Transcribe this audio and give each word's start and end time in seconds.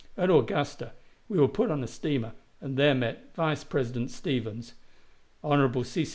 At 0.17 0.31
Augusta 0.31 0.93
we 1.29 1.37
were 1.37 1.47
put 1.47 1.69
on 1.69 1.83
a 1.83 1.87
steamer, 1.87 2.33
and 2.59 2.75
there 2.75 2.95
met 2.95 3.35
Vice 3.35 3.63
President 3.63 4.09
Stephens; 4.09 4.73
Hon. 5.43 5.83
C. 5.83 6.05
C. 6.05 6.09